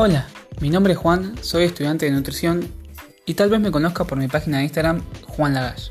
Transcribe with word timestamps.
Hola, 0.00 0.28
mi 0.60 0.70
nombre 0.70 0.92
es 0.92 0.98
Juan, 1.00 1.34
soy 1.40 1.64
estudiante 1.64 2.06
de 2.06 2.12
nutrición 2.12 2.68
y 3.26 3.34
tal 3.34 3.50
vez 3.50 3.58
me 3.58 3.72
conozca 3.72 4.04
por 4.04 4.16
mi 4.16 4.28
página 4.28 4.58
de 4.58 4.62
Instagram 4.62 5.02
Juan 5.26 5.54
Lagash. 5.54 5.88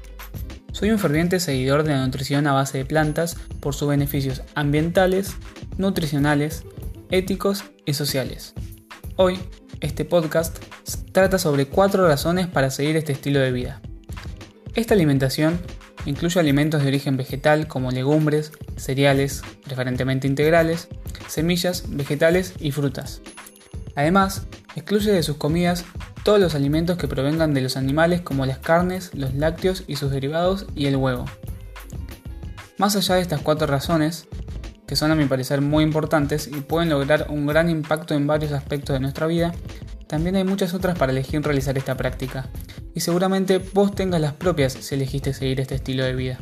Soy 0.71 0.91
un 0.91 0.97
ferviente 0.97 1.41
seguidor 1.41 1.83
de 1.83 1.89
la 1.89 2.05
nutrición 2.05 2.47
a 2.47 2.53
base 2.53 2.77
de 2.77 2.85
plantas 2.85 3.35
por 3.59 3.75
sus 3.75 3.89
beneficios 3.89 4.43
ambientales, 4.55 5.35
nutricionales, 5.77 6.63
éticos 7.11 7.65
y 7.85 7.95
sociales. 7.95 8.53
Hoy, 9.17 9.39
este 9.81 10.05
podcast 10.05 10.57
trata 11.11 11.37
sobre 11.37 11.65
cuatro 11.65 12.07
razones 12.07 12.47
para 12.47 12.71
seguir 12.71 12.95
este 12.95 13.11
estilo 13.11 13.41
de 13.41 13.51
vida. 13.51 13.81
Esta 14.73 14.93
alimentación 14.93 15.59
incluye 16.05 16.39
alimentos 16.39 16.81
de 16.81 16.87
origen 16.87 17.17
vegetal 17.17 17.67
como 17.67 17.91
legumbres, 17.91 18.53
cereales, 18.77 19.41
preferentemente 19.65 20.27
integrales, 20.27 20.87
semillas, 21.27 21.83
vegetales 21.89 22.53
y 22.61 22.71
frutas. 22.71 23.21
Además, 23.97 24.45
excluye 24.75 25.11
de 25.11 25.23
sus 25.23 25.37
comidas 25.37 25.83
todos 26.23 26.39
los 26.39 26.53
alimentos 26.53 26.97
que 26.97 27.07
provengan 27.07 27.55
de 27.55 27.61
los 27.61 27.77
animales 27.77 28.21
como 28.21 28.45
las 28.45 28.59
carnes, 28.59 29.09
los 29.15 29.33
lácteos 29.33 29.83
y 29.87 29.95
sus 29.95 30.11
derivados 30.11 30.67
y 30.75 30.85
el 30.85 30.97
huevo. 30.97 31.25
Más 32.77 32.95
allá 32.95 33.15
de 33.15 33.21
estas 33.21 33.41
cuatro 33.41 33.65
razones, 33.65 34.27
que 34.85 34.95
son 34.95 35.09
a 35.09 35.15
mi 35.15 35.25
parecer 35.25 35.61
muy 35.61 35.83
importantes 35.83 36.45
y 36.47 36.61
pueden 36.61 36.89
lograr 36.89 37.25
un 37.29 37.47
gran 37.47 37.71
impacto 37.71 38.13
en 38.13 38.27
varios 38.27 38.51
aspectos 38.51 38.93
de 38.93 38.99
nuestra 38.99 39.25
vida, 39.25 39.51
también 40.05 40.35
hay 40.35 40.43
muchas 40.43 40.75
otras 40.75 40.95
para 40.95 41.11
elegir 41.11 41.41
realizar 41.41 41.75
esta 41.75 41.97
práctica, 41.97 42.51
y 42.93 42.99
seguramente 42.99 43.57
vos 43.57 43.95
tengas 43.95 44.21
las 44.21 44.33
propias 44.33 44.73
si 44.73 44.93
elegiste 44.93 45.33
seguir 45.33 45.59
este 45.59 45.73
estilo 45.73 46.05
de 46.05 46.13
vida. 46.13 46.37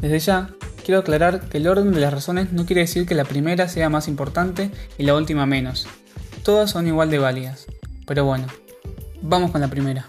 Desde 0.00 0.20
ya, 0.20 0.50
quiero 0.84 1.00
aclarar 1.00 1.48
que 1.48 1.58
el 1.58 1.66
orden 1.66 1.90
de 1.90 2.00
las 2.00 2.14
razones 2.14 2.52
no 2.52 2.64
quiere 2.64 2.82
decir 2.82 3.06
que 3.06 3.16
la 3.16 3.24
primera 3.24 3.66
sea 3.66 3.88
más 3.88 4.06
importante 4.06 4.70
y 4.98 5.02
la 5.02 5.16
última 5.16 5.46
menos, 5.46 5.88
Todas 6.42 6.70
son 6.70 6.86
igual 6.86 7.10
de 7.10 7.18
válidas. 7.18 7.66
Pero 8.06 8.24
bueno, 8.24 8.46
vamos 9.20 9.50
con 9.50 9.60
la 9.60 9.68
primera. 9.68 10.08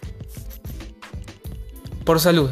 Por 2.05 2.19
salud. 2.19 2.49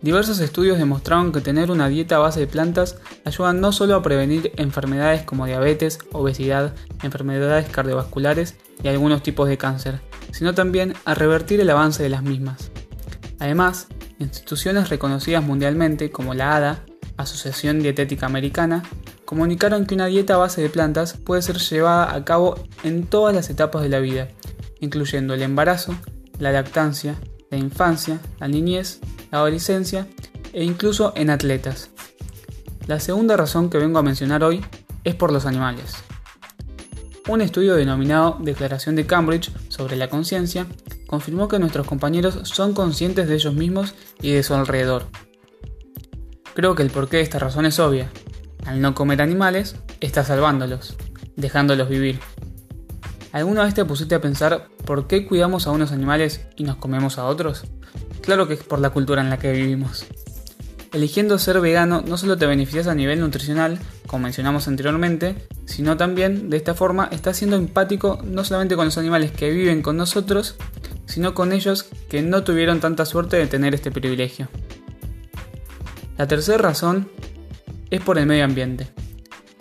Diversos 0.00 0.40
estudios 0.40 0.78
demostraron 0.78 1.30
que 1.30 1.42
tener 1.42 1.70
una 1.70 1.88
dieta 1.88 2.16
a 2.16 2.20
base 2.20 2.40
de 2.40 2.46
plantas 2.46 2.96
ayuda 3.26 3.52
no 3.52 3.70
solo 3.72 3.96
a 3.96 4.02
prevenir 4.02 4.52
enfermedades 4.56 5.24
como 5.24 5.44
diabetes, 5.44 5.98
obesidad, 6.12 6.74
enfermedades 7.02 7.68
cardiovasculares 7.68 8.56
y 8.82 8.88
algunos 8.88 9.22
tipos 9.22 9.46
de 9.48 9.58
cáncer, 9.58 10.00
sino 10.32 10.54
también 10.54 10.94
a 11.04 11.14
revertir 11.14 11.60
el 11.60 11.68
avance 11.68 12.02
de 12.02 12.08
las 12.08 12.22
mismas. 12.22 12.70
Además, 13.40 13.88
instituciones 14.18 14.88
reconocidas 14.88 15.44
mundialmente 15.44 16.10
como 16.10 16.32
la 16.32 16.56
ADA, 16.56 16.84
Asociación 17.18 17.80
Dietética 17.80 18.24
Americana, 18.24 18.82
comunicaron 19.30 19.86
que 19.86 19.94
una 19.94 20.06
dieta 20.06 20.36
base 20.36 20.60
de 20.60 20.70
plantas 20.70 21.16
puede 21.16 21.40
ser 21.40 21.56
llevada 21.58 22.16
a 22.16 22.24
cabo 22.24 22.56
en 22.82 23.06
todas 23.06 23.32
las 23.32 23.48
etapas 23.48 23.80
de 23.80 23.88
la 23.88 24.00
vida, 24.00 24.26
incluyendo 24.80 25.34
el 25.34 25.42
embarazo, 25.42 25.94
la 26.40 26.50
lactancia, 26.50 27.14
la 27.48 27.56
infancia, 27.56 28.18
la 28.40 28.48
niñez, 28.48 28.98
la 29.30 29.38
adolescencia 29.38 30.08
e 30.52 30.64
incluso 30.64 31.12
en 31.14 31.30
atletas. 31.30 31.90
La 32.88 32.98
segunda 32.98 33.36
razón 33.36 33.70
que 33.70 33.78
vengo 33.78 34.00
a 34.00 34.02
mencionar 34.02 34.42
hoy 34.42 34.64
es 35.04 35.14
por 35.14 35.30
los 35.30 35.46
animales. 35.46 35.94
Un 37.28 37.40
estudio 37.40 37.76
denominado 37.76 38.36
Declaración 38.40 38.96
de 38.96 39.06
Cambridge 39.06 39.52
sobre 39.68 39.94
la 39.94 40.10
conciencia 40.10 40.66
confirmó 41.06 41.46
que 41.46 41.60
nuestros 41.60 41.86
compañeros 41.86 42.40
son 42.42 42.74
conscientes 42.74 43.28
de 43.28 43.36
ellos 43.36 43.54
mismos 43.54 43.94
y 44.20 44.32
de 44.32 44.42
su 44.42 44.54
alrededor. 44.54 45.06
Creo 46.52 46.74
que 46.74 46.82
el 46.82 46.90
porqué 46.90 47.18
de 47.18 47.22
esta 47.22 47.38
razón 47.38 47.64
es 47.64 47.78
obvia, 47.78 48.10
al 48.70 48.80
no 48.80 48.94
comer 48.94 49.20
animales, 49.20 49.74
está 50.00 50.24
salvándolos, 50.24 50.94
dejándolos 51.34 51.88
vivir. 51.88 52.20
¿Alguna 53.32 53.64
vez 53.64 53.74
te 53.74 53.84
pusiste 53.84 54.14
a 54.14 54.20
pensar 54.20 54.68
por 54.86 55.08
qué 55.08 55.26
cuidamos 55.26 55.66
a 55.66 55.72
unos 55.72 55.90
animales 55.90 56.42
y 56.56 56.62
nos 56.62 56.76
comemos 56.76 57.18
a 57.18 57.24
otros? 57.24 57.64
Claro 58.20 58.46
que 58.46 58.54
es 58.54 58.62
por 58.62 58.78
la 58.78 58.90
cultura 58.90 59.22
en 59.22 59.30
la 59.30 59.40
que 59.40 59.50
vivimos. 59.50 60.06
Eligiendo 60.92 61.36
ser 61.40 61.60
vegano 61.60 62.04
no 62.06 62.16
solo 62.16 62.38
te 62.38 62.46
beneficias 62.46 62.86
a 62.86 62.94
nivel 62.94 63.18
nutricional, 63.18 63.80
como 64.06 64.22
mencionamos 64.22 64.68
anteriormente, 64.68 65.48
sino 65.64 65.96
también 65.96 66.48
de 66.48 66.56
esta 66.56 66.74
forma 66.74 67.08
estás 67.10 67.38
siendo 67.38 67.56
empático 67.56 68.20
no 68.22 68.44
solamente 68.44 68.76
con 68.76 68.84
los 68.84 68.98
animales 68.98 69.32
que 69.32 69.50
viven 69.50 69.82
con 69.82 69.96
nosotros, 69.96 70.54
sino 71.06 71.34
con 71.34 71.52
ellos 71.52 71.86
que 72.08 72.22
no 72.22 72.44
tuvieron 72.44 72.78
tanta 72.78 73.04
suerte 73.04 73.36
de 73.36 73.48
tener 73.48 73.74
este 73.74 73.90
privilegio. 73.90 74.48
La 76.16 76.28
tercera 76.28 76.58
razón 76.58 77.08
es 77.90 78.00
por 78.00 78.18
el 78.18 78.26
medio 78.26 78.44
ambiente. 78.44 78.88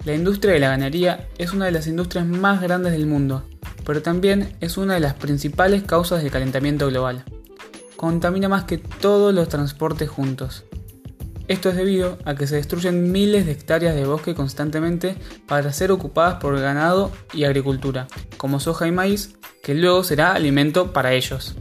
La 0.06 0.14
industria 0.14 0.54
de 0.54 0.60
la 0.60 0.70
ganadería 0.70 1.28
es 1.38 1.52
una 1.52 1.66
de 1.66 1.72
las 1.72 1.88
industrias 1.88 2.26
más 2.26 2.62
grandes 2.62 2.94
del 2.94 3.06
mundo, 3.06 3.44
pero 3.86 4.02
también 4.02 4.56
es 4.62 4.78
una 4.78 4.94
de 4.94 5.02
las 5.02 5.16
principales 5.16 5.84
causas 5.84 6.24
del 6.24 6.32
calentamiento 6.32 6.88
global. 6.88 7.26
Contamina 7.96 8.48
más 8.48 8.64
que 8.64 8.78
todos 8.78 9.34
los 9.34 9.50
transportes 9.50 10.10
juntos. 10.10 10.64
Esto 11.50 11.70
es 11.70 11.76
debido 11.76 12.20
a 12.26 12.36
que 12.36 12.46
se 12.46 12.58
destruyen 12.58 13.12
miles 13.12 13.46
de 13.46 13.54
hectáreas 13.54 13.96
de 13.96 14.06
bosque 14.06 14.36
constantemente 14.36 15.18
para 15.48 15.74
ser 15.74 15.92
ocupadas 15.92 16.36
por 16.36 16.60
ganado 16.60 17.12
y 17.34 17.44
agricultura, 17.44 18.08
como 18.38 18.60
soja 18.60 18.88
y 18.88 18.92
maíz, 18.92 19.36
que 19.64 19.74
luego 19.74 20.04
será 20.04 20.34
alimento 20.34 20.94
para 20.94 21.14
ellos. 21.14 21.56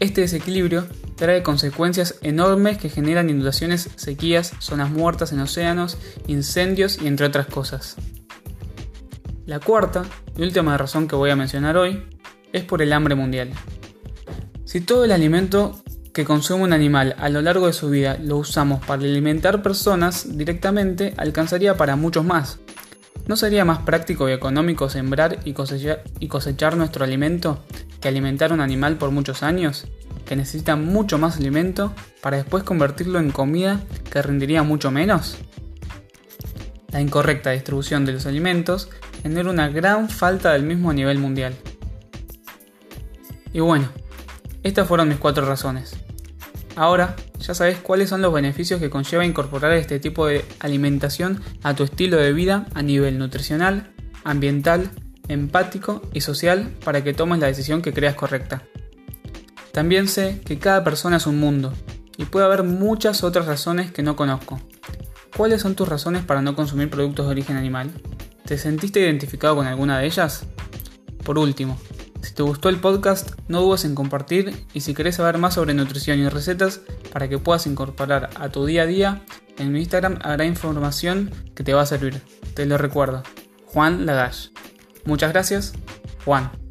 Este 0.00 0.20
desequilibrio 0.20 0.84
trae 1.22 1.44
consecuencias 1.44 2.16
enormes 2.22 2.78
que 2.78 2.88
generan 2.88 3.30
inundaciones, 3.30 3.90
sequías, 3.94 4.54
zonas 4.58 4.90
muertas 4.90 5.30
en 5.30 5.38
océanos, 5.38 5.96
incendios 6.26 7.00
y 7.00 7.06
entre 7.06 7.26
otras 7.26 7.46
cosas. 7.46 7.94
La 9.46 9.60
cuarta 9.60 10.02
y 10.36 10.42
última 10.42 10.76
razón 10.76 11.06
que 11.06 11.14
voy 11.14 11.30
a 11.30 11.36
mencionar 11.36 11.76
hoy 11.76 12.02
es 12.52 12.64
por 12.64 12.82
el 12.82 12.92
hambre 12.92 13.14
mundial. 13.14 13.50
Si 14.64 14.80
todo 14.80 15.04
el 15.04 15.12
alimento 15.12 15.80
que 16.12 16.24
consume 16.24 16.64
un 16.64 16.72
animal 16.72 17.14
a 17.16 17.28
lo 17.28 17.40
largo 17.40 17.68
de 17.68 17.72
su 17.72 17.88
vida 17.88 18.18
lo 18.20 18.38
usamos 18.38 18.84
para 18.84 19.02
alimentar 19.02 19.62
personas 19.62 20.36
directamente, 20.36 21.14
alcanzaría 21.18 21.76
para 21.76 21.94
muchos 21.94 22.24
más. 22.24 22.58
¿No 23.28 23.36
sería 23.36 23.64
más 23.64 23.78
práctico 23.82 24.28
y 24.28 24.32
económico 24.32 24.88
sembrar 24.88 25.38
y 25.44 25.52
cosechar, 25.52 26.76
nuestro 26.76 27.04
alimento 27.04 27.64
que 28.00 28.08
alimentar 28.08 28.52
un 28.52 28.60
animal 28.60 28.96
por 28.96 29.12
muchos 29.12 29.44
años? 29.44 29.86
Que 30.24 30.36
necesita 30.36 30.76
mucho 30.76 31.18
más 31.18 31.36
alimento 31.36 31.94
para 32.20 32.36
después 32.36 32.64
convertirlo 32.64 33.18
en 33.18 33.30
comida 33.30 33.80
que 34.10 34.22
rendiría 34.22 34.62
mucho 34.62 34.90
menos? 34.90 35.36
La 36.90 37.00
incorrecta 37.00 37.50
distribución 37.50 38.04
de 38.04 38.12
los 38.12 38.26
alimentos 38.26 38.90
genera 39.22 39.50
una 39.50 39.68
gran 39.68 40.08
falta 40.08 40.52
del 40.52 40.62
mismo 40.62 40.90
a 40.90 40.94
nivel 40.94 41.18
mundial. 41.18 41.54
Y 43.52 43.60
bueno, 43.60 43.88
estas 44.62 44.86
fueron 44.86 45.08
mis 45.08 45.18
cuatro 45.18 45.46
razones. 45.46 45.96
Ahora 46.76 47.16
ya 47.38 47.54
sabes 47.54 47.78
cuáles 47.78 48.08
son 48.08 48.22
los 48.22 48.32
beneficios 48.32 48.80
que 48.80 48.90
conlleva 48.90 49.24
incorporar 49.24 49.72
este 49.72 49.98
tipo 49.98 50.26
de 50.26 50.44
alimentación 50.60 51.42
a 51.62 51.74
tu 51.74 51.82
estilo 51.82 52.16
de 52.16 52.32
vida 52.32 52.66
a 52.74 52.82
nivel 52.82 53.18
nutricional, 53.18 53.92
ambiental, 54.24 54.90
empático 55.28 56.02
y 56.12 56.20
social 56.20 56.70
para 56.84 57.02
que 57.02 57.14
tomes 57.14 57.40
la 57.40 57.48
decisión 57.48 57.82
que 57.82 57.92
creas 57.92 58.14
correcta. 58.14 58.62
También 59.72 60.08
sé 60.08 60.40
que 60.44 60.58
cada 60.58 60.84
persona 60.84 61.16
es 61.16 61.26
un 61.26 61.38
mundo 61.38 61.72
y 62.16 62.26
puede 62.26 62.46
haber 62.46 62.62
muchas 62.62 63.24
otras 63.24 63.46
razones 63.46 63.90
que 63.90 64.02
no 64.02 64.16
conozco. 64.16 64.60
¿Cuáles 65.36 65.62
son 65.62 65.74
tus 65.74 65.88
razones 65.88 66.24
para 66.24 66.42
no 66.42 66.54
consumir 66.54 66.90
productos 66.90 67.26
de 67.26 67.32
origen 67.32 67.56
animal? 67.56 67.90
¿Te 68.44 68.58
sentiste 68.58 69.00
identificado 69.00 69.56
con 69.56 69.66
alguna 69.66 69.98
de 69.98 70.06
ellas? 70.06 70.44
Por 71.24 71.38
último, 71.38 71.78
si 72.20 72.34
te 72.34 72.42
gustó 72.42 72.68
el 72.68 72.80
podcast, 72.80 73.30
no 73.48 73.62
dudes 73.62 73.84
en 73.84 73.94
compartir 73.94 74.66
y 74.74 74.80
si 74.80 74.94
querés 74.94 75.16
saber 75.16 75.38
más 75.38 75.54
sobre 75.54 75.74
nutrición 75.74 76.18
y 76.18 76.28
recetas 76.28 76.80
para 77.12 77.28
que 77.28 77.38
puedas 77.38 77.66
incorporar 77.66 78.30
a 78.34 78.48
tu 78.50 78.66
día 78.66 78.82
a 78.82 78.86
día, 78.86 79.22
en 79.58 79.72
mi 79.72 79.80
Instagram 79.80 80.18
habrá 80.22 80.44
información 80.44 81.30
que 81.54 81.64
te 81.64 81.74
va 81.74 81.82
a 81.82 81.86
servir. 81.86 82.20
Te 82.54 82.66
lo 82.66 82.78
recuerdo, 82.78 83.22
Juan 83.66 84.06
Lagash. 84.06 84.48
Muchas 85.04 85.32
gracias, 85.32 85.72
Juan. 86.24 86.61